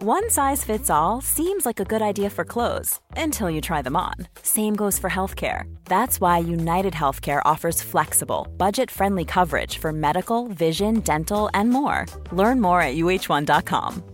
[0.00, 3.96] One size fits all seems like a good idea for clothes until you try them
[3.96, 4.14] on.
[4.42, 5.62] Same goes for healthcare.
[5.86, 12.06] That's why United Healthcare offers flexible, budget friendly coverage for medical, vision, dental, and more.
[12.30, 14.04] Learn more at uh1.com.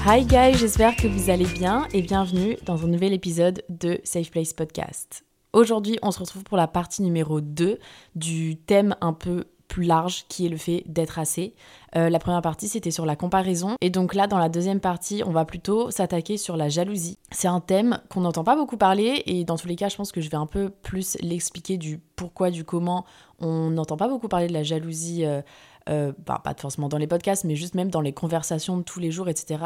[0.00, 4.32] Hi guys, j'espère que vous allez bien et bienvenue dans un nouvel épisode de Safe
[4.32, 5.22] Place Podcast.
[5.52, 7.78] Aujourd'hui, on se retrouve pour la partie numéro 2
[8.14, 11.54] du thème un peu plus large qui est le fait d'être assez.
[11.96, 15.22] Euh, la première partie c'était sur la comparaison et donc là dans la deuxième partie
[15.24, 17.16] on va plutôt s'attaquer sur la jalousie.
[17.30, 20.12] C'est un thème qu'on n'entend pas beaucoup parler et dans tous les cas je pense
[20.12, 23.06] que je vais un peu plus l'expliquer du pourquoi, du comment.
[23.40, 25.24] On n'entend pas beaucoup parler de la jalousie.
[25.24, 25.40] Euh,
[25.88, 29.00] euh, bah, pas forcément dans les podcasts, mais juste même dans les conversations de tous
[29.00, 29.62] les jours, etc.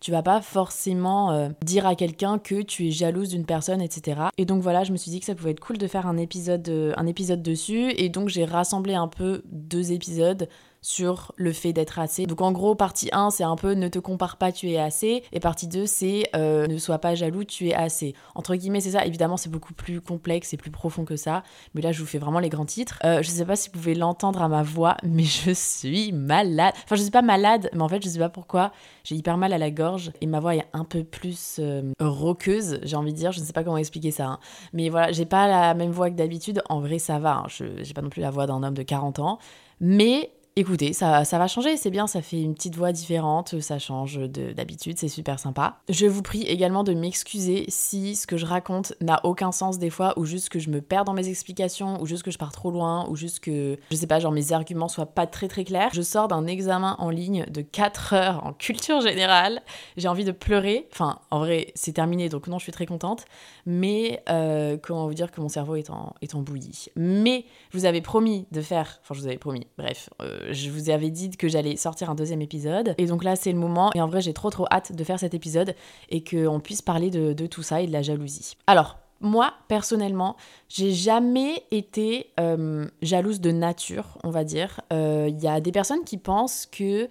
[0.00, 4.20] Tu vas pas forcément euh, dire à quelqu'un que tu es jalouse d'une personne, etc.
[4.38, 6.16] Et donc voilà, je me suis dit que ça pouvait être cool de faire un
[6.16, 10.48] épisode, euh, un épisode dessus, et donc j'ai rassemblé un peu deux épisodes
[10.80, 12.26] sur le fait d'être assez.
[12.26, 15.22] Donc en gros, partie 1, c'est un peu ne te compare pas, tu es assez.
[15.32, 18.14] Et partie 2, c'est euh, ne sois pas jaloux, tu es assez.
[18.34, 19.04] Entre guillemets, c'est ça.
[19.04, 21.42] Évidemment, c'est beaucoup plus complexe et plus profond que ça.
[21.74, 22.98] Mais là, je vous fais vraiment les grands titres.
[23.04, 26.74] Euh, je sais pas si vous pouvez l'entendre à ma voix, mais je suis malade.
[26.84, 28.72] Enfin, je suis pas malade, mais en fait, je sais pas pourquoi.
[29.04, 32.78] J'ai hyper mal à la gorge et ma voix est un peu plus euh, roqueuse,
[32.82, 33.32] j'ai envie de dire.
[33.32, 34.26] Je ne sais pas comment expliquer ça.
[34.26, 34.38] Hein.
[34.72, 36.62] Mais voilà, j'ai pas la même voix que d'habitude.
[36.68, 37.38] En vrai, ça va.
[37.38, 37.44] Hein.
[37.48, 39.38] Je j'ai pas non plus la voix d'un homme de 40 ans.
[39.80, 43.78] Mais Écoutez, ça, ça va changer, c'est bien, ça fait une petite voix différente, ça
[43.78, 45.76] change d'habitude, c'est super sympa.
[45.88, 49.88] Je vous prie également de m'excuser si ce que je raconte n'a aucun sens des
[49.88, 52.50] fois, ou juste que je me perds dans mes explications, ou juste que je pars
[52.50, 55.62] trop loin, ou juste que, je sais pas, genre mes arguments soient pas très très
[55.62, 55.90] clairs.
[55.92, 59.62] Je sors d'un examen en ligne de 4 heures en culture générale,
[59.96, 63.26] j'ai envie de pleurer, enfin en vrai c'est terminé donc non je suis très contente,
[63.64, 66.86] mais euh, comment vous dire que mon cerveau est en, bouillie.
[66.96, 70.70] Mais je vous avais promis de faire, enfin je vous avais promis, bref, euh, je
[70.70, 72.94] vous avais dit que j'allais sortir un deuxième épisode.
[72.98, 73.90] Et donc là, c'est le moment.
[73.94, 75.74] Et en vrai, j'ai trop trop hâte de faire cet épisode
[76.10, 78.56] et qu'on puisse parler de, tout ça et de la jalousie.
[78.66, 80.36] Alors, moi, personnellement,
[80.68, 84.80] j'ai jamais été euh, jalouse de nature, on va dire.
[84.90, 87.08] Il euh, y a des personnes qui pensent que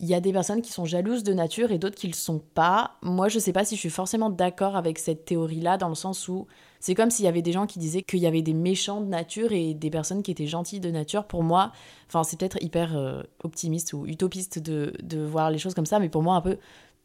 [0.00, 2.40] il y a des personnes qui sont jalouses de nature et d'autres qui le sont
[2.54, 2.96] pas.
[3.02, 6.26] Moi, je sais pas si je suis forcément d'accord avec cette théorie-là, dans le sens
[6.26, 6.46] où
[6.80, 9.06] c'est comme s'il y avait des gens qui disaient qu'il y avait des méchants de
[9.06, 11.24] nature et des personnes qui étaient gentilles de nature.
[11.24, 11.72] Pour moi,
[12.08, 16.08] enfin, c'est peut-être hyper euh, optimiste ou utopiste de voir les choses comme ça, mais
[16.08, 16.56] pour moi, un peu,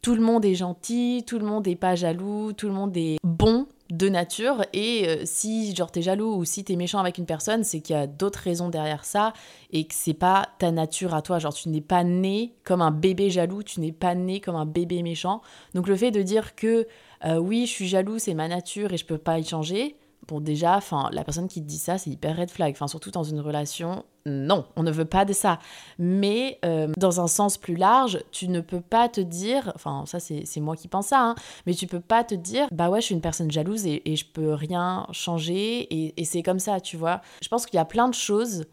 [0.06, 3.16] tout le monde est gentil, tout le monde est pas jaloux, tout le monde est
[3.24, 4.64] bon de nature.
[4.72, 7.96] Et euh, si genre t'es jaloux ou si t'es méchant avec une personne c'est qu'il
[7.96, 9.32] y a d'autres raisons derrière ça
[9.72, 11.40] et que c'est pas ta nature à toi.
[11.40, 14.64] Genre tu n'es pas né comme un bébé jaloux tu n'es pas né comme un
[14.64, 15.42] bébé méchant.
[15.74, 16.86] Donc le fait de dire que
[17.24, 19.96] euh, oui je suis jaloux c'est ma nature et je peux pas y changer
[20.28, 22.72] Bon, déjà, enfin, la personne qui te dit ça, c'est hyper red flag.
[22.72, 25.60] Enfin, surtout dans une relation, non, on ne veut pas de ça.
[25.98, 30.18] Mais euh, dans un sens plus large, tu ne peux pas te dire, enfin, ça
[30.18, 31.34] c'est moi qui pense ça, hein,
[31.66, 34.24] mais tu peux pas te dire, bah ouais, je suis une personne jalouse et, je
[34.24, 37.20] peux rien changer et, et c'est comme ça, tu vois.
[37.42, 38.64] Je pense qu'il y a plein de choses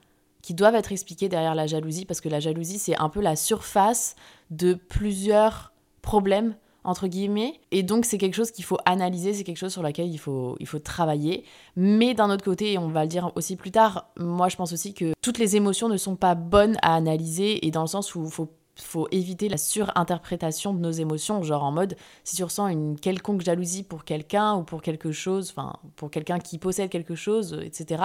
[0.42, 3.36] qui doivent être expliquées derrière la jalousie parce que la jalousie, c'est un peu la
[3.36, 4.16] surface
[4.50, 7.60] de plusieurs problèmes entre guillemets.
[7.72, 10.56] Et donc, c'est quelque chose qu'il faut analyser, c'est quelque chose sur lequel il faut,
[10.60, 11.46] il faut travailler.
[11.76, 14.74] Mais d'un autre côté, et on va le dire aussi plus tard, moi, je pense
[14.74, 18.16] aussi que toutes les émotions ne sont pas bonnes à analyser, et dans le sens
[18.16, 22.44] où il faut faut éviter la surinterprétation de nos émotions, genre en mode si tu
[22.44, 26.90] ressens une quelconque jalousie pour quelqu'un ou pour quelque chose, enfin pour quelqu'un qui possède
[26.90, 28.04] quelque chose, etc.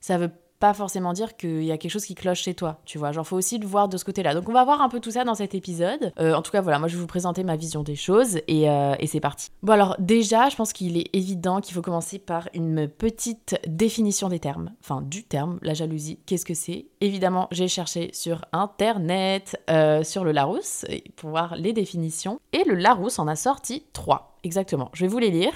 [0.00, 2.98] Ça veut pas forcément dire qu'il y a quelque chose qui cloche chez toi, tu
[2.98, 3.12] vois.
[3.12, 4.34] Genre, faut aussi le voir de ce côté-là.
[4.34, 6.12] Donc, on va voir un peu tout ça dans cet épisode.
[6.18, 8.70] Euh, en tout cas, voilà, moi, je vais vous présenter ma vision des choses et,
[8.70, 9.50] euh, et c'est parti.
[9.62, 14.28] Bon, alors, déjà, je pense qu'il est évident qu'il faut commencer par une petite définition
[14.28, 14.72] des termes.
[14.80, 16.18] Enfin, du terme, la jalousie.
[16.26, 16.86] Qu'est-ce que c'est?
[17.00, 20.84] Évidemment, j'ai cherché sur Internet, euh, sur le Larousse,
[21.16, 22.40] pour voir les définitions.
[22.52, 24.90] Et le Larousse en a sorti trois, exactement.
[24.94, 25.52] Je vais vous les lire.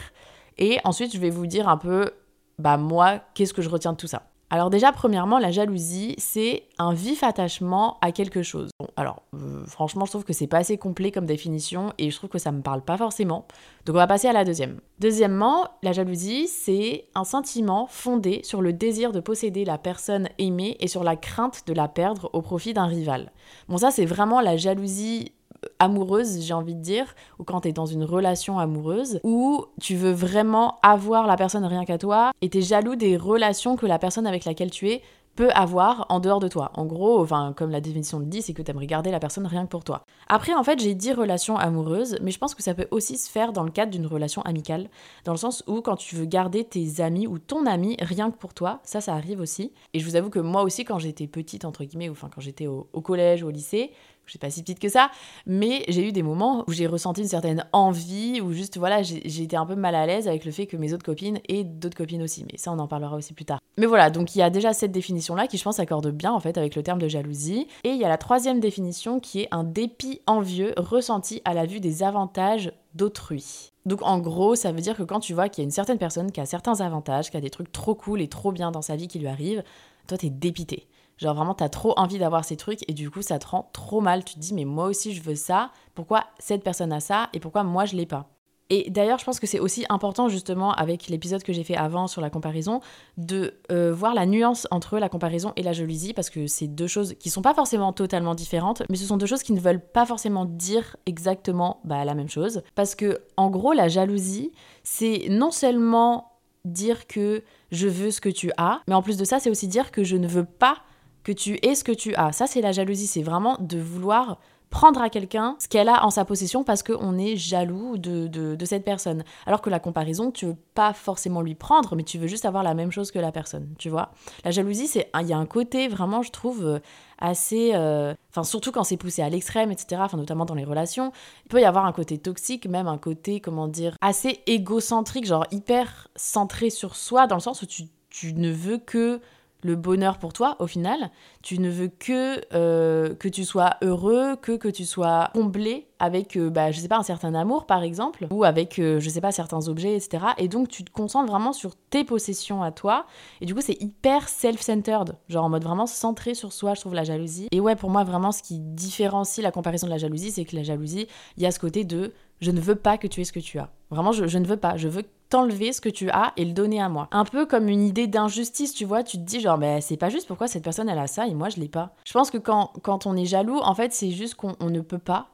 [0.59, 2.13] Et ensuite, je vais vous dire un peu
[2.61, 6.65] bah moi, qu'est-ce que je retiens de tout ça alors déjà, premièrement, la jalousie, c'est
[6.79, 8.71] un vif attachement à quelque chose.
[8.81, 12.17] Bon, alors, euh, franchement, je trouve que c'est pas assez complet comme définition et je
[12.17, 13.47] trouve que ça me parle pas forcément.
[13.87, 14.81] Donc on va passer à la deuxième.
[14.99, 20.77] Deuxièmement, la jalousie, c'est un sentiment fondé sur le désir de posséder la personne aimée
[20.81, 23.31] et sur la crainte de la perdre au profit d'un rival.
[23.69, 25.33] Bon, ça, c'est vraiment la jalousie
[25.79, 29.97] amoureuse, j'ai envie de dire, ou quand tu es dans une relation amoureuse, où tu
[29.97, 33.87] veux vraiment avoir la personne rien qu'à toi et tu es jaloux des relations que
[33.87, 35.03] la personne avec laquelle tu es
[35.37, 36.71] peut avoir en dehors de toi.
[36.75, 39.47] En gros, enfin, comme la définition le dit, c'est que tu aimerais garder la personne
[39.47, 40.05] rien que pour toi.
[40.29, 43.31] Après, en fait, j'ai dit relation amoureuse, mais je pense que ça peut aussi se
[43.31, 44.89] faire dans le cadre d'une relation amicale,
[45.25, 48.37] dans le sens où quand tu veux garder tes amis ou ton ami rien que
[48.37, 49.73] pour toi, ça, ça arrive aussi.
[49.95, 52.41] Et je vous avoue que moi aussi, quand j'étais petite, entre guillemets, ou enfin quand
[52.41, 53.93] j'étais au, au collège ou au lycée,
[54.31, 55.11] je suis pas si petite que ça,
[55.45, 59.43] mais j'ai eu des moments où j'ai ressenti une certaine envie, où juste voilà, j'ai
[59.43, 61.97] été un peu mal à l'aise avec le fait que mes autres copines et d'autres
[61.97, 63.59] copines aussi, mais ça on en parlera aussi plus tard.
[63.77, 66.39] Mais voilà, donc il y a déjà cette définition-là qui je pense accorde bien en
[66.39, 69.49] fait avec le terme de jalousie, et il y a la troisième définition qui est
[69.51, 73.73] un dépit envieux ressenti à la vue des avantages d'autrui.
[73.85, 75.99] Donc en gros, ça veut dire que quand tu vois qu'il y a une certaine
[75.99, 78.83] personne qui a certains avantages, qui a des trucs trop cool et trop bien dans
[78.83, 79.65] sa vie qui lui arrivent,
[80.07, 80.87] toi t'es dépité.
[81.21, 84.01] Genre vraiment, t'as trop envie d'avoir ces trucs et du coup, ça te rend trop
[84.01, 84.25] mal.
[84.25, 85.71] Tu te dis, mais moi aussi, je veux ça.
[85.95, 88.31] Pourquoi cette personne a ça et pourquoi moi, je l'ai pas?
[88.73, 92.07] Et d'ailleurs, je pense que c'est aussi important, justement, avec l'épisode que j'ai fait avant
[92.07, 92.81] sur la comparaison,
[93.19, 96.87] de euh, voir la nuance entre la comparaison et la jalousie, parce que c'est deux
[96.87, 99.85] choses qui sont pas forcément totalement différentes, mais ce sont deux choses qui ne veulent
[99.85, 102.63] pas forcément dire exactement bah, la même chose.
[102.77, 104.53] Parce que, en gros, la jalousie,
[104.85, 106.31] c'est non seulement
[106.65, 109.67] dire que je veux ce que tu as, mais en plus de ça, c'est aussi
[109.67, 110.77] dire que je ne veux pas
[111.23, 112.33] que tu aies ce que tu as.
[112.33, 113.07] Ça, c'est la jalousie.
[113.07, 114.39] C'est vraiment de vouloir
[114.71, 118.65] prendre à quelqu'un ce qu'elle a en sa possession parce qu'on est jaloux de, de,
[118.65, 119.25] cette personne.
[119.47, 122.63] Alors que la comparaison, tu veux pas forcément lui prendre, mais tu veux juste avoir
[122.63, 124.13] la même chose que la personne, tu vois.
[124.45, 126.79] La jalousie, c'est il y a un côté vraiment, je trouve, euh,
[127.19, 127.73] assez...
[127.75, 131.13] Euh, enfin, surtout quand c'est poussé à l'extrême, etc., enfin, notamment dans les relations,
[131.45, 135.47] il peut y avoir un côté toxique, même un côté, comment dire, assez égocentrique, genre
[135.51, 139.21] hyper centré sur soi, dans le sens où tu, tu ne veux que
[139.63, 141.11] le bonheur pour toi au final.
[141.43, 146.37] Tu ne veux que euh, que tu sois heureux, que que tu sois comblé avec,
[146.37, 149.21] euh, bah, je sais pas, un certain amour par exemple, ou avec, euh, je sais
[149.21, 150.25] pas, certains objets, etc.
[150.39, 153.07] Et donc tu te concentres vraiment sur tes possessions à toi.
[153.41, 156.95] Et du coup c'est hyper self-centered, genre en mode vraiment centré sur soi, je trouve
[156.95, 157.49] la jalousie.
[157.53, 160.57] Et ouais, pour moi vraiment ce qui différencie la comparaison de la jalousie, c'est que
[160.57, 163.25] la jalousie, il y a ce côté de je ne veux pas que tu aies
[163.25, 163.71] ce que tu as.
[163.91, 164.77] Vraiment, je, je ne veux pas.
[164.77, 167.09] Je veux t'enlever ce que tu as et le donner à moi.
[167.13, 170.11] Un peu comme une idée d'injustice, tu vois, tu te dis genre, mais c'est pas
[170.11, 171.95] juste pourquoi cette personne elle a ça et moi je l'ai pas?
[172.05, 175.29] Je pense que quand, on est jaloux, en fait, c'est juste qu'on ne peut pas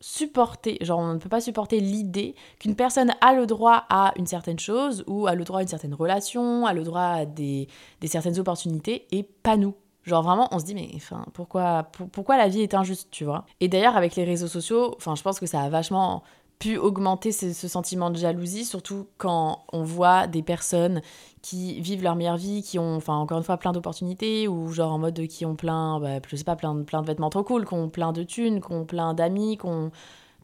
[0.00, 4.26] supporter, genre on ne peut pas supporter l'idée qu'une personne a le droit à une
[4.26, 7.68] certaine chose ou a le droit à une certaine relation, a le droit à des,
[8.00, 9.74] des certaines opportunités et pas nous.
[10.04, 10.90] Genre vraiment, on se dit, mais
[11.32, 13.44] pourquoi, pourquoi la vie est injuste, tu vois?
[13.60, 16.24] Et d'ailleurs, avec les réseaux sociaux, enfin, je pense que ça a vachement
[16.62, 21.02] pu augmenter ce, sentiment de jalousie, surtout quand on voit des personnes
[21.42, 24.92] qui vivent leur meilleure vie, qui ont, enfin, encore une fois, plein d'opportunités, ou genre
[24.92, 27.66] en mode qui ont plein, bah, je sais pas, plein, plein de vêtements trop cool,
[27.66, 29.90] qui ont plein de thunes, qui ont plein d'amis, qui ont,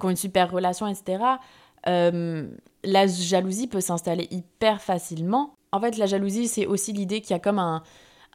[0.03, 1.23] une super relation, etc.
[1.87, 2.49] Euh,
[2.83, 5.55] la jalousie peut s'installer hyper facilement.
[5.71, 7.85] En fait, la jalousie, c'est aussi l'idée qu'il y a comme un,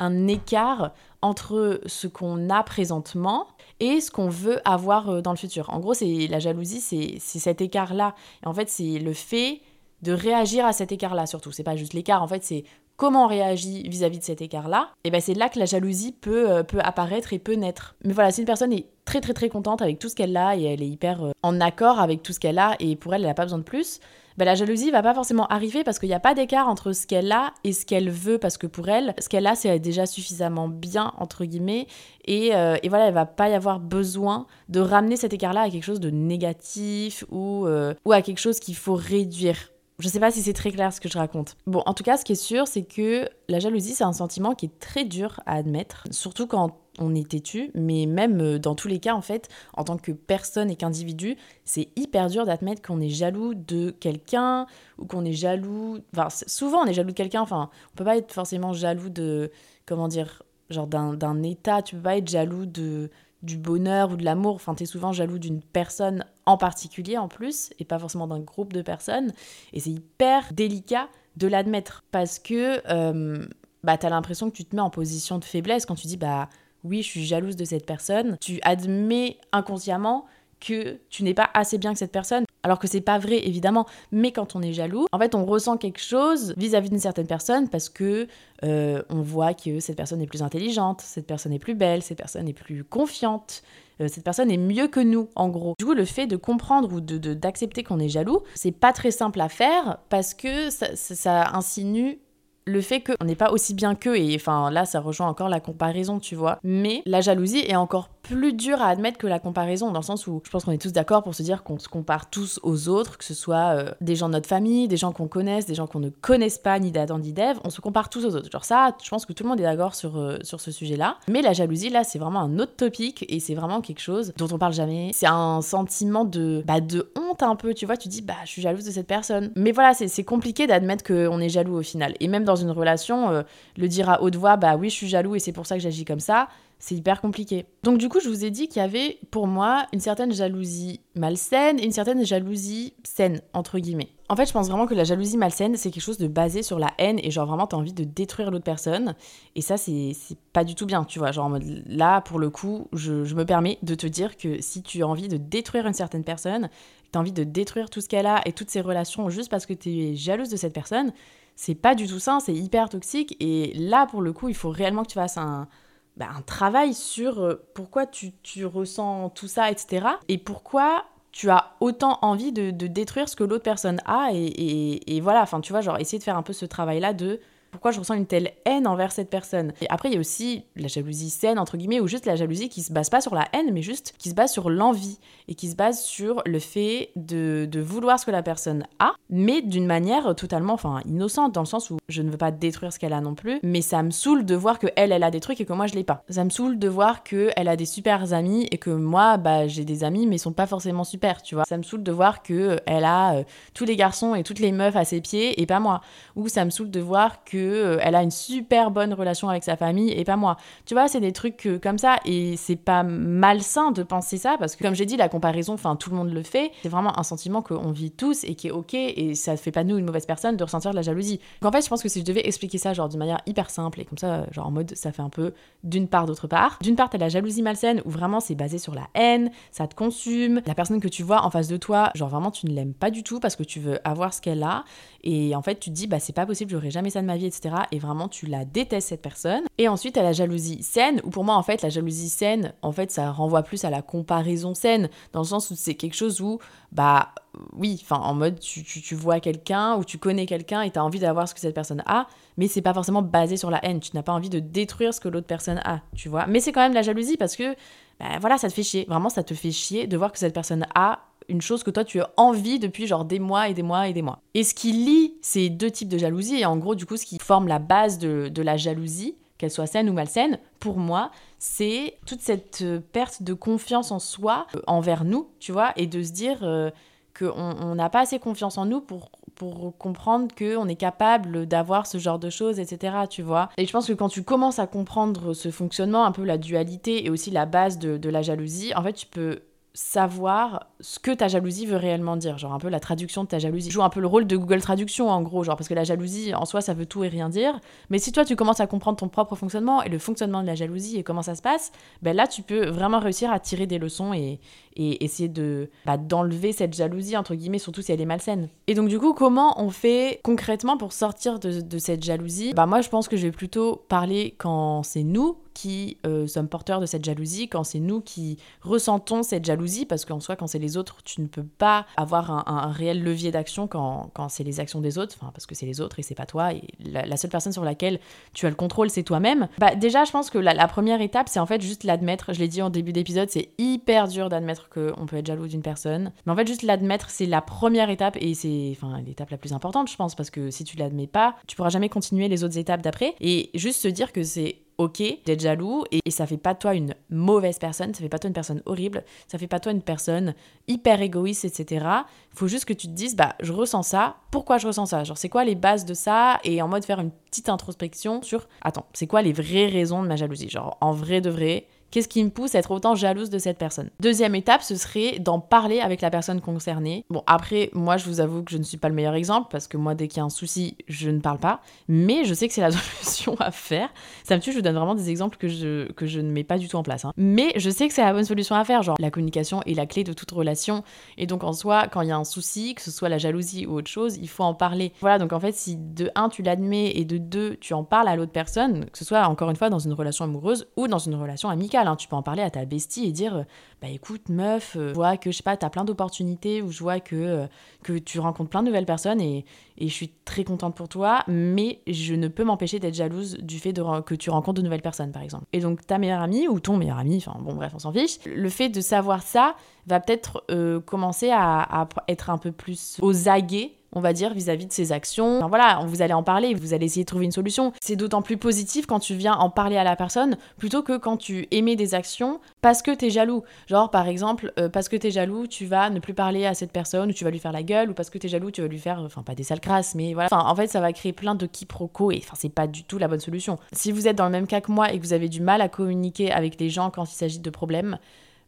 [0.03, 0.91] un écart
[1.21, 3.47] entre ce qu'on a présentement
[3.79, 5.69] et ce qu'on veut avoir euh, dans le futur.
[5.69, 8.15] En gros, c'est la jalousie, c'est cet écart-là.
[8.45, 9.61] En fait, c'est le fait
[10.01, 11.51] de réagir à cet écart-là surtout.
[11.51, 12.65] C'est pas juste l'écart, en fait, c'est
[12.97, 14.89] comment on réagit vis-à-vis de cet écart-là.
[15.03, 17.95] Et ben c'est là que la jalousie peut, euh, apparaître et peut naître.
[18.03, 20.55] Mais voilà, si une personne est très très très contente avec tout ce qu'elle a
[20.55, 23.21] et elle est hyper euh, en accord avec tout ce qu'elle a et pour elle,
[23.21, 23.99] elle n'a pas besoin de plus,
[24.37, 27.07] bah, la jalousie va pas forcément arriver parce qu'il n'y a pas d'écart entre ce
[27.07, 30.05] qu'elle a et ce qu'elle veut parce que pour elle, ce qu'elle a, c'est déjà
[30.05, 31.87] suffisamment bien, entre guillemets,
[32.25, 35.69] et, euh, et, voilà, elle va pas y avoir besoin de ramener cet écart-là à
[35.69, 39.57] quelque chose de négatif ou, euh, ou à quelque chose qu'il faut réduire.
[39.99, 41.55] Je sais pas si c'est très clair ce que je raconte.
[41.67, 44.55] Bon, en tout cas, ce qui est sûr, c'est que la jalousie, c'est un sentiment
[44.55, 48.75] qui est très dur à admettre, surtout quand on est têtu, mais même euh, dans
[48.75, 52.81] tous les cas, en fait, en tant que personne et qu'individu, c'est hyper dur d'admettre
[52.81, 55.99] qu'on est jaloux de quelqu'un ou qu'on est jaloux.
[56.15, 59.51] Enfin, souvent on est jaloux de quelqu'un, enfin, on peut pas être forcément jaloux de.
[59.85, 63.09] Comment dire Genre d'un état, tu peux pas être jaloux de
[63.43, 67.27] du bonheur ou de l'amour, enfin tu es souvent jaloux d'une personne en particulier en
[67.27, 69.33] plus, et pas forcément d'un groupe de personnes,
[69.73, 73.45] et c'est hyper délicat de l'admettre, parce que euh,
[73.83, 76.17] bah, tu as l'impression que tu te mets en position de faiblesse quand tu dis
[76.17, 76.47] bah
[76.83, 80.25] oui, je suis jalouse de cette personne, tu admets inconsciemment
[80.63, 82.45] que tu n'es pas assez bien que cette personne.
[82.65, 83.85] Alors que c'est pas vrai, évidemment.
[84.13, 87.67] Mais quand on est jaloux, en fait, on ressent quelque chose vis-à-vis d'une certaine personne
[87.67, 88.27] parce que
[88.63, 92.17] euh, on voit que cette personne est plus intelligente, cette personne est plus belle, cette
[92.17, 93.63] personne est plus confiante,
[93.99, 95.75] euh, cette personne est mieux que nous, en gros.
[95.77, 99.11] Du coup, le fait de comprendre ou de d'accepter qu'on est jaloux, c'est pas très
[99.11, 102.19] simple à faire parce que ça, ça insinue
[102.65, 105.59] le fait qu'on n'est pas aussi bien qu'eux, et enfin là ça rejoint encore la
[105.59, 106.59] comparaison, tu vois.
[106.63, 110.27] Mais la jalousie est encore plus dure à admettre que la comparaison, dans le sens
[110.27, 112.87] où je pense qu'on est tous d'accord pour se dire qu'on se compare tous aux
[112.87, 115.75] autres, que ce soit euh, des gens de notre famille, des gens qu'on connaisse, des
[115.75, 118.49] gens qu'on ne connaisse pas, ni d'Adam ni d'Ève, on se compare tous aux autres.
[118.49, 121.17] Genre ça, je pense que tout le monde est d'accord sur, euh, sur ce sujet-là.
[121.27, 124.47] Mais la jalousie, là, c'est vraiment un autre topic, et c'est vraiment quelque chose dont
[124.51, 125.11] on parle jamais.
[125.13, 128.49] C'est un sentiment de, bah, de honte un peu, tu vois, tu dis, bah, je
[128.49, 129.51] suis jalouse de cette personne.
[129.57, 132.13] Mais voilà, c'est compliqué d'admettre qu'on est jaloux au final.
[132.21, 133.43] Et même dans une relation, euh,
[133.75, 135.81] le dire à haute voix, bah oui, je suis jaloux et c'est pour ça que
[135.81, 136.47] j'agis comme ça,
[136.83, 137.65] c'est hyper compliqué.
[137.83, 140.99] Donc du coup, je vous ai dit qu'il y avait pour moi une certaine jalousie
[141.15, 144.09] malsaine et une certaine jalousie saine, entre guillemets.
[144.27, 146.79] En fait, je pense vraiment que la jalousie malsaine, c'est quelque chose de basé sur
[146.79, 149.15] la haine et genre vraiment, t'as envie de détruire l'autre personne.
[149.55, 150.13] Et ça, c'est
[150.51, 151.31] pas du tout bien, tu vois.
[151.31, 154.83] Genre en mode, là, pour le coup, je, me permets de te dire que si
[154.83, 156.69] tu as envie de détruire une certaine personne,
[157.13, 159.73] t'as envie de détruire tout ce qu'elle a et toutes ses relations juste parce que
[159.73, 161.13] tu es jalouse de cette personne,
[161.55, 163.37] c'est pas du tout ça, c'est hyper toxique.
[163.39, 165.69] Et là, pour le coup, il faut réellement que tu fasses un
[166.17, 170.07] bah, un travail sur euh, pourquoi tu, tu, ressens tout ça, etc.
[170.27, 174.29] Et pourquoi tu as autant envie de, détruire ce que l'autre personne a.
[174.33, 177.13] Et, et, et voilà, enfin, tu vois, genre, essayer de faire un peu ce travail-là
[177.13, 177.39] de
[177.73, 179.73] pourquoi je ressens une telle haine envers cette personne.
[179.81, 182.69] Et après, il y a aussi la jalousie saine, entre guillemets, ou juste la jalousie
[182.69, 185.55] qui se base pas sur la haine, mais juste qui se base sur l'envie et
[185.55, 189.87] qui se base sur le fait de, vouloir ce que la personne a, mais d'une
[189.87, 193.13] manière totalement enfin, innocente, dans le sens où je ne veux pas détruire ce qu'elle
[193.13, 195.59] a non plus, mais ça me saoule de voir que elle, elle a des trucs
[195.59, 196.23] et que moi, je l'ai pas.
[196.29, 199.83] Ça me saoule de voir qu'elle a des super amis et que moi, bah, j'ai
[199.83, 201.65] des amis, mais ils sont pas forcément super, tu vois.
[201.65, 204.71] Ça me saoule de voir que elle a euh, tous les garçons et toutes les
[204.71, 206.01] meufs à ses pieds et pas moi.
[206.35, 209.63] Ou ça me saoule de voir que euh, elle a une super bonne relation avec
[209.63, 210.57] sa famille et pas moi.
[210.85, 214.75] Tu vois, c'est des trucs comme ça et c'est pas malsain de penser ça parce
[214.75, 216.71] que comme j'ai dit, la comparaison, enfin tout le monde le fait.
[216.83, 219.83] C'est vraiment un sentiment qu'on vit tous et qui est ok et ça fait pas
[219.83, 221.39] nous une mauvaise personne de ressentir de la jalousie.
[221.61, 223.69] Donc en fait, je pense que si je devais expliquer ça genre d'une manière hyper
[223.69, 225.53] simple et comme ça, genre en mode ça fait un peu
[225.83, 226.77] d'une part d'autre part.
[226.81, 229.95] D'une part, t'as la jalousie malsaine où vraiment c'est basé sur la haine, ça te
[229.95, 230.61] consume.
[230.65, 233.11] La personne que tu vois en face de toi, genre vraiment tu ne l'aimes pas
[233.11, 234.83] du tout parce que tu veux avoir ce qu'elle a
[235.23, 237.37] et en fait tu te dis bah c'est pas possible, j'aurai jamais ça de ma
[237.37, 237.75] vie, etc.
[237.91, 239.63] Et vraiment, tu la détestes cette personne.
[239.77, 242.91] Et ensuite, à la jalousie saine, où pour moi, en fait, la jalousie saine, en
[242.91, 246.41] fait, ça renvoie plus à la comparaison saine, dans le sens où c'est quelque chose
[246.41, 246.59] où,
[246.91, 247.29] bah,
[247.77, 251.03] oui, enfin, en mode, tu, tu, vois quelqu'un ou tu connais quelqu'un et tu as
[251.03, 253.99] envie d'avoir ce que cette personne a, mais c'est pas forcément basé sur la haine.
[253.99, 256.47] Tu n'as pas envie de détruire ce que l'autre personne a, tu vois.
[256.47, 257.75] Mais c'est quand même la jalousie parce que,
[258.19, 259.05] bah, voilà, ça te fait chier.
[259.07, 261.19] Vraiment, ça te fait chier de voir que cette personne a
[261.49, 264.13] une chose que toi tu as envie depuis genre des mois et des mois et
[264.13, 264.39] des mois.
[264.53, 267.25] Et ce qui lie ces deux types de jalousie, et en gros du coup ce
[267.25, 272.17] qui forme la base de, la jalousie, qu'elle soit saine ou malsaine, pour moi, c'est
[272.25, 276.21] toute cette euh, perte de confiance en soi euh, envers nous, tu vois, et de
[276.21, 276.89] se dire euh,
[277.37, 282.17] qu'on n'a pas assez confiance en nous pour, pour comprendre qu'on est capable d'avoir ce
[282.17, 283.69] genre de choses, etc., tu vois.
[283.77, 287.25] Et je pense que quand tu commences à comprendre ce fonctionnement, un peu la dualité
[287.25, 289.61] et aussi la base de, de la jalousie, en fait, tu peux
[289.93, 293.59] savoir ce que ta jalousie veut réellement dire, genre un peu la traduction de ta
[293.59, 293.91] jalousie.
[293.91, 296.53] Joue un peu le rôle de Google Traduction en gros, genre parce que la jalousie
[296.55, 299.17] en soi ça veut tout et rien dire, mais si toi tu commences à comprendre
[299.17, 301.91] ton propre fonctionnement et le fonctionnement de la jalousie et comment ça se passe,
[302.23, 304.59] ben là tu peux vraiment réussir à tirer des leçons et,
[304.95, 308.69] essayer de bah, d'enlever cette jalousie entre guillemets, surtout si elle est malsaine.
[308.87, 312.73] Et donc du coup comment on fait concrètement pour sortir de, de cette jalousie?
[312.73, 316.67] Bah moi je pense que je vais plutôt parler quand c'est nous qui euh, sommes
[316.67, 320.67] porteurs de cette jalousie, quand c'est nous qui ressentons cette jalousie, parce qu'en soi, quand
[320.67, 324.63] c'est les autres, tu ne peux pas avoir un, réel levier d'action quand, quand c'est
[324.63, 327.37] les actions des autres, parce que c'est les autres et c'est pas toi, et la,
[327.37, 328.19] seule personne sur laquelle
[328.53, 329.67] tu as le contrôle, c'est toi-même.
[329.79, 332.53] Bah, déjà, je pense que la, première étape, c'est en fait juste l'admettre.
[332.53, 335.81] Je l'ai dit en début d'épisode, c'est hyper dur d'admettre qu'on peut être jaloux d'une
[335.81, 336.31] personne.
[336.45, 340.09] Mais en fait, juste l'admettre, c'est la première étape, et c'est l'étape la plus importante,
[340.09, 343.01] je pense, parce que si tu l'admets pas, tu pourras jamais continuer les autres étapes
[343.01, 343.35] d'après.
[343.39, 347.13] Et juste se dire que c'est ok d'être jaloux et, ça fait pas toi une
[347.29, 350.55] mauvaise personne, ça fait pas toi une personne horrible, ça fait pas toi une personne
[350.87, 352.05] hyper égoïste, etc.
[352.51, 355.23] Faut juste que tu te dises, bah je ressens ça, pourquoi je ressens ça?
[355.23, 356.59] Genre c'est quoi les bases de ça?
[356.63, 360.27] Et en mode faire une petite introspection sur, attends, c'est quoi les vraies raisons de
[360.27, 360.69] ma jalousie?
[360.69, 363.79] Genre en vrai de vrai, Qu'est-ce qui me pousse à être autant jalouse de cette
[363.79, 364.11] personne?
[364.19, 367.25] Deuxième étape, ce serait d'en parler avec la personne concernée.
[367.31, 369.87] Bon, après, moi, je vous avoue que je ne suis pas le meilleur exemple parce
[369.87, 371.81] que moi, dès qu'il y a un souci, je ne parle pas.
[372.07, 374.09] Mais je sais que c'est la solution à faire.
[374.43, 376.63] Ça me tue, je vous donne vraiment des exemples que je, que je ne mets
[376.63, 377.25] pas du tout en place.
[377.25, 377.33] Hein.
[377.35, 379.01] Mais je sais que c'est la bonne solution à faire.
[379.01, 381.03] Genre, la communication est la clé de toute relation.
[381.39, 383.87] Et donc, en soi, quand il y a un souci, que ce soit la jalousie
[383.87, 385.13] ou autre chose, il faut en parler.
[385.19, 388.27] Voilà, donc en fait, si de un, tu l'admets et de deux, tu en parles
[388.27, 391.17] à l'autre personne, que ce soit encore une fois dans une relation amoureuse ou dans
[391.17, 393.65] une relation amicale, hein, tu peux en parler à ta bestie et dire
[394.01, 396.99] Bah écoute, meuf, euh, je vois que je sais pas, t'as plein d'opportunités ou je
[396.99, 397.67] vois que, euh,
[398.03, 399.65] que tu rencontres plein de nouvelles personnes et,
[399.97, 403.79] et je suis très contente pour toi, mais je ne peux m'empêcher d'être jalouse du
[403.79, 405.65] fait de, que tu rencontres de nouvelles personnes, par exemple.
[405.73, 408.39] Et donc ta meilleure amie ou ton meilleur ami, enfin bon bref, on s'en fiche,
[408.45, 409.75] le fait de savoir ça
[410.07, 414.85] va peut-être euh, commencer à, être un peu plus aux aguets on va dire, vis-à-vis
[414.85, 415.57] de ses actions.
[415.57, 417.93] Enfin, voilà, vous allez en parler, vous allez essayer de trouver une solution.
[418.01, 421.37] C'est d'autant plus positif quand tu viens en parler à la personne plutôt que quand
[421.37, 423.63] tu émets des actions parce que t'es jaloux.
[423.87, 426.91] Genre, par exemple, euh, parce que t'es jaloux, tu vas ne plus parler à cette
[426.91, 428.87] personne ou tu vas lui faire la gueule ou parce que t'es jaloux, tu vas
[428.87, 430.47] lui faire, enfin, pas des sales crasses, mais voilà.
[430.51, 433.17] Enfin, en fait, ça va créer plein de quiproquos et enfin, c'est pas du tout
[433.17, 433.77] la bonne solution.
[433.93, 435.81] Si vous êtes dans le même cas que moi et que vous avez du mal
[435.81, 438.17] à communiquer avec les gens quand il s'agit de problèmes,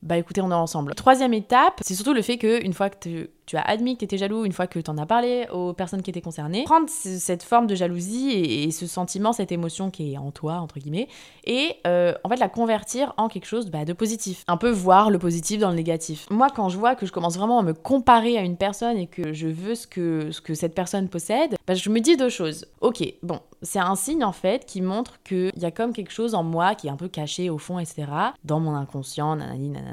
[0.01, 0.93] bah écoutez, on est ensemble.
[0.95, 4.05] Troisième étape, c'est surtout le fait que une fois que tu as admis que tu
[4.05, 6.63] étais jaloux une fois que tu en as parlé aux personnes qui étaient concernées.
[6.63, 10.79] Prendre cette forme de jalousie et, ce sentiment, cette émotion qui est en toi, entre
[10.79, 11.07] guillemets,
[11.45, 14.43] et euh, en fait la convertir en quelque chose bah, de positif.
[14.47, 16.27] Un peu voir le positif dans le négatif.
[16.29, 19.07] Moi, quand je vois que je commence vraiment à me comparer à une personne et
[19.07, 22.29] que je veux ce que, ce que cette personne possède, bah, je me dis deux
[22.29, 22.65] choses.
[22.81, 26.35] Ok, bon, c'est un signe en fait qui montre qu'il y a comme quelque chose
[26.35, 28.05] en moi qui est un peu caché au fond, etc.,
[28.43, 29.84] dans mon inconscient, nanani, nanana,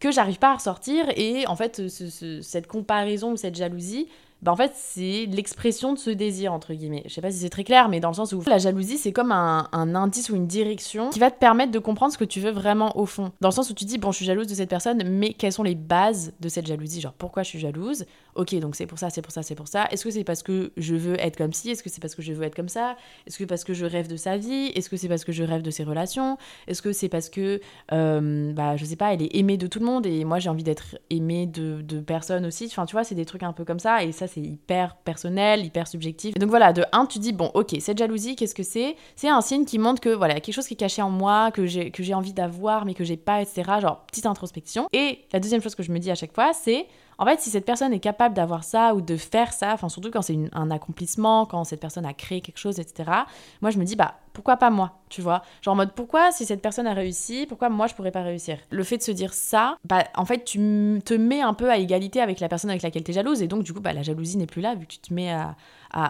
[0.00, 1.06] que j'arrive pas à ressortir.
[1.16, 4.08] Et en fait, ce, cette comparaison raison ou cette jalousie,
[4.42, 7.02] bah en fait c'est l'expression de ce désir entre guillemets.
[7.06, 9.12] Je sais pas si c'est très clair, mais dans le sens où la jalousie c'est
[9.12, 12.40] comme un, indice ou une direction qui va te permettre de comprendre ce que tu
[12.40, 13.32] veux vraiment au fond.
[13.40, 15.52] Dans le sens où tu dis bon je suis jalouse de cette personne, mais quelles
[15.52, 17.00] sont les bases de cette jalousie?
[17.00, 18.06] Genre pourquoi je suis jalouse?
[18.34, 19.86] Ok donc c'est pour ça, c'est pour ça, c'est pour ça.
[19.90, 21.70] Est-ce que c'est parce que je veux être comme ci?
[21.70, 22.96] Est-ce que c'est parce que je veux être comme ça?
[23.26, 24.72] Est-ce que parce que je rêve de sa vie?
[24.74, 26.38] Est-ce que c'est parce que je rêve de ses relations?
[26.66, 27.60] Est-ce que c'est parce que
[27.92, 30.48] euh, bah je sais pas elle est aimée de tout le monde et moi j'ai
[30.48, 32.66] envie d'être aimée de, de personnes aussi?
[32.66, 35.64] Enfin tu vois c'est des trucs un peu comme ça et ça c'est hyper personnel,
[35.64, 36.34] hyper subjectif.
[36.34, 38.96] donc voilà, de un, tu dis, bon, ok, cette jalousie, qu'est-ce que c'est?
[39.16, 41.66] C'est un signe qui montre que voilà, quelque chose qui est caché en moi, que
[41.66, 43.62] j'ai, que j'ai envie d'avoir, mais que j'ai pas, etc.
[43.80, 44.88] Genre, petite introspection.
[44.92, 46.86] Et la deuxième chose que je me dis à chaque fois, c'est,
[47.20, 50.10] en fait, si cette personne est capable d'avoir ça ou de faire ça, enfin surtout
[50.10, 53.10] quand c'est un accomplissement, quand cette personne a créé quelque chose, etc.
[53.60, 55.42] Moi, je me dis, bah pourquoi pas moi, tu vois?
[55.60, 58.56] Genre en mode pourquoi si cette personne a réussi, pourquoi moi je pourrais pas réussir?
[58.70, 60.58] Le fait de se dire ça, bah en fait tu
[61.04, 63.48] te mets un peu à égalité avec la personne avec laquelle tu es jalouse et
[63.48, 65.36] donc du coup bah la jalousie n'est plus là vu que tu te mets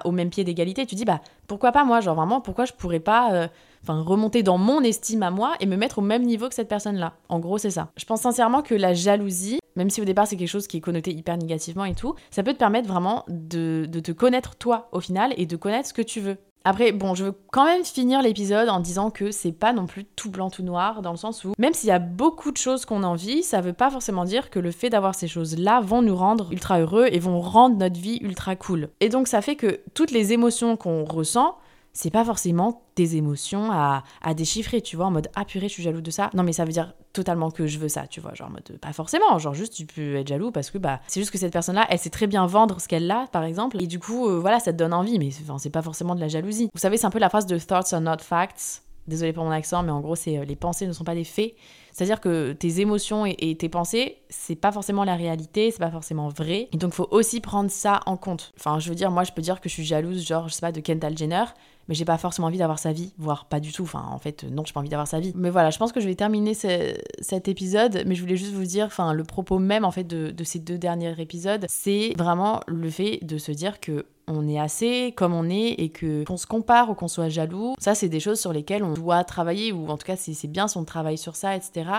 [0.04, 0.86] au même pied d'égalité.
[0.86, 2.00] Tu dis bah pourquoi pas moi?
[2.00, 3.48] Genre vraiment pourquoi je pourrais pas euh,
[3.82, 6.68] enfin remonter dans mon estime à moi et me mettre au même niveau que cette
[6.68, 7.14] personne-là.
[7.28, 7.90] En gros, c'est ça.
[7.96, 10.80] Je pense sincèrement que la jalousie, même si au départ c'est quelque chose qui est
[10.80, 14.88] connoté hyper négativement et tout, ça peut te permettre vraiment de, de te connaître toi
[14.92, 16.36] au final et de connaître ce que tu veux.
[16.64, 20.04] Après, bon, je veux quand même finir l'épisode en disant que c'est pas non plus
[20.04, 22.84] tout blanc tout noir, dans le sens où même s'il y a beaucoup de choses
[22.84, 26.14] qu'on envie, ça veut pas forcément dire que le fait d'avoir ces choses-là vont nous
[26.14, 28.90] rendre ultra heureux et vont rendre notre vie ultra cool.
[29.00, 31.56] Et donc ça fait que toutes les émotions qu'on ressent,
[31.92, 35.74] c'est pas forcément des émotions à, à, déchiffrer, tu vois, en mode ah purée, je
[35.74, 36.30] suis jaloux de ça.
[36.34, 38.78] Non, mais ça veut dire totalement que je veux ça, tu vois, genre en mode
[38.80, 41.52] pas forcément, genre juste tu peux être jaloux parce que bah c'est juste que cette
[41.52, 44.38] personne-là, elle sait très bien vendre ce qu'elle a, par exemple, et du coup, euh,
[44.38, 46.68] voilà, ça te donne envie, mais c'est pas forcément de la jalousie.
[46.72, 48.82] Vous savez, c'est un peu la phrase de thoughts are not facts.
[49.06, 51.24] Désolée pour mon accent, mais en gros, c'est euh, les pensées ne sont pas des
[51.24, 51.54] faits.
[51.92, 56.28] C'est-à-dire que tes émotions et, tes pensées, c'est pas forcément la réalité, c'est pas forcément
[56.28, 56.68] vrai.
[56.72, 58.52] Et donc, faut aussi prendre ça en compte.
[58.56, 60.60] Enfin, je veux dire, moi, je peux dire que je suis jalouse, genre, je sais
[60.60, 61.44] pas, de Kendall Jenner,
[61.90, 63.82] mais j'ai pas forcément envie d'avoir sa vie, voire pas du tout.
[63.82, 65.32] Enfin, en fait, non, j'ai pas envie d'avoir sa vie.
[65.34, 68.64] Mais voilà, je pense que je vais terminer cet épisode, mais je voulais juste vous
[68.64, 72.60] dire, enfin, le propos même, en fait, de, de ces deux derniers épisodes, c'est vraiment
[72.68, 76.36] le fait de se dire que on est assez comme on est et que qu'on
[76.36, 79.72] se compare ou qu'on soit jaloux, ça c'est des choses sur lesquelles on doit travailler
[79.72, 81.90] ou en tout cas c'est bien si on travaille sur ça, etc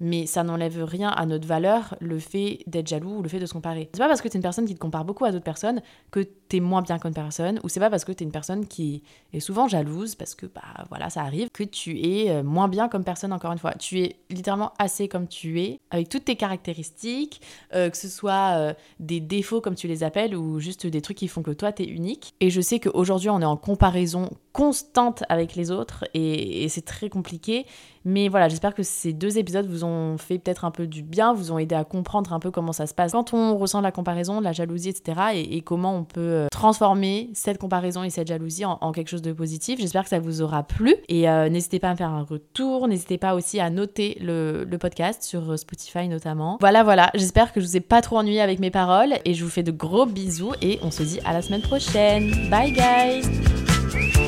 [0.00, 3.46] mais ça n'enlève rien à notre valeur, le fait d'être jaloux ou le fait de
[3.46, 3.88] se comparer.
[3.92, 6.20] C'est pas parce que t'es une personne qui te compare beaucoup à d'autres personnes que
[6.20, 9.40] t'es moins bien qu'une personne, ou c'est pas parce que t'es une personne qui est
[9.40, 13.04] souvent jalouse, parce que bah voilà, ça arrive, que tu es euh, moins bien comme
[13.04, 13.72] personne, encore une fois.
[13.74, 17.40] Tu es littéralement assez comme tu es, avec toutes tes caractéristiques,
[17.74, 21.18] euh, que ce soit euh, des défauts comme tu les appelles, ou juste des trucs
[21.18, 22.34] qui font que toi t'es unique.
[22.40, 27.08] Et je sais qu'aujourd'hui on est en comparaison constante avec les autres et, c'est très
[27.08, 27.64] compliqué.
[28.04, 31.32] Mais voilà, j'espère que ces deux épisodes vous ont fait peut-être un peu du bien,
[31.32, 33.92] vous ont aidé à comprendre un peu comment ça se passe quand on ressent la
[33.92, 35.20] comparaison, la jalousie, etc.
[35.34, 39.32] Et, comment on peut euh, transformer cette comparaison et cette jalousie en, quelque chose de
[39.32, 39.78] positif.
[39.78, 40.96] J'espère que ça vous aura plu.
[41.08, 44.64] Et euh, n'hésitez pas à me faire un retour, n'hésitez pas aussi à noter le,
[44.64, 46.56] le podcast sur euh, Spotify notamment.
[46.58, 49.44] Voilà, voilà, j'espère que je vous ai pas trop ennuyé avec mes paroles et je
[49.44, 52.50] vous fais de gros bisous et on se dit à la semaine prochaine.
[52.50, 54.27] Bye guys